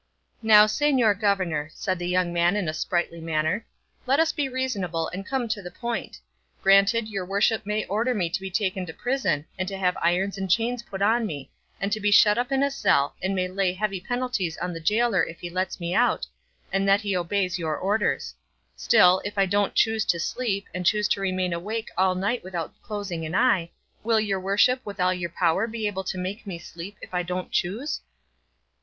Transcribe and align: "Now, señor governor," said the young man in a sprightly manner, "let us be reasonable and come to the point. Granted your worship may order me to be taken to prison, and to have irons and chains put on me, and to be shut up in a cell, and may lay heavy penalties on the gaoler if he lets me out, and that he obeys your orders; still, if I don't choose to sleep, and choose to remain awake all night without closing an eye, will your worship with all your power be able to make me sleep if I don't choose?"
"Now, 0.41 0.65
señor 0.65 1.21
governor," 1.21 1.69
said 1.75 1.99
the 1.99 2.07
young 2.07 2.33
man 2.33 2.55
in 2.55 2.67
a 2.67 2.73
sprightly 2.73 3.21
manner, 3.21 3.67
"let 4.07 4.19
us 4.19 4.31
be 4.31 4.49
reasonable 4.49 5.07
and 5.09 5.23
come 5.27 5.47
to 5.49 5.61
the 5.61 5.69
point. 5.69 6.17
Granted 6.63 7.07
your 7.07 7.23
worship 7.23 7.67
may 7.67 7.85
order 7.85 8.15
me 8.15 8.27
to 8.27 8.41
be 8.41 8.49
taken 8.49 8.83
to 8.87 8.93
prison, 8.95 9.45
and 9.59 9.67
to 9.67 9.77
have 9.77 9.95
irons 10.01 10.39
and 10.39 10.49
chains 10.49 10.81
put 10.81 11.03
on 11.03 11.27
me, 11.27 11.51
and 11.79 11.91
to 11.91 11.99
be 11.99 12.09
shut 12.09 12.39
up 12.39 12.51
in 12.51 12.63
a 12.63 12.71
cell, 12.71 13.13
and 13.21 13.35
may 13.35 13.47
lay 13.47 13.73
heavy 13.73 14.01
penalties 14.01 14.57
on 14.57 14.73
the 14.73 14.79
gaoler 14.79 15.23
if 15.23 15.39
he 15.39 15.51
lets 15.51 15.79
me 15.79 15.93
out, 15.93 16.25
and 16.73 16.87
that 16.89 17.01
he 17.01 17.15
obeys 17.15 17.59
your 17.59 17.77
orders; 17.77 18.33
still, 18.75 19.21
if 19.23 19.37
I 19.37 19.45
don't 19.45 19.75
choose 19.75 20.03
to 20.05 20.19
sleep, 20.19 20.65
and 20.73 20.83
choose 20.83 21.07
to 21.09 21.21
remain 21.21 21.53
awake 21.53 21.89
all 21.95 22.15
night 22.15 22.43
without 22.43 22.73
closing 22.81 23.23
an 23.23 23.35
eye, 23.35 23.69
will 24.03 24.19
your 24.19 24.39
worship 24.39 24.83
with 24.83 24.99
all 24.99 25.13
your 25.13 25.29
power 25.29 25.67
be 25.67 25.85
able 25.85 26.03
to 26.05 26.17
make 26.17 26.47
me 26.47 26.57
sleep 26.57 26.97
if 27.03 27.13
I 27.13 27.21
don't 27.21 27.51
choose?" 27.51 28.01